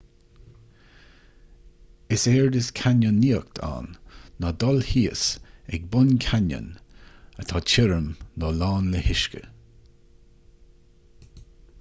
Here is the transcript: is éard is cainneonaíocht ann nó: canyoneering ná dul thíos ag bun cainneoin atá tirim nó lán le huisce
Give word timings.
is 2.15 2.23
éard 2.31 2.55
is 2.59 2.69
cainneonaíocht 2.79 3.59
ann 3.67 3.91
nó: 3.91 3.99
canyoneering 3.99 4.39
ná 4.45 4.53
dul 4.63 4.81
thíos 4.87 5.27
ag 5.77 5.85
bun 5.97 6.09
cainneoin 6.25 6.71
atá 7.45 7.63
tirim 7.73 8.09
nó 8.45 8.51
lán 8.63 8.91
le 8.95 9.03
huisce 9.11 9.45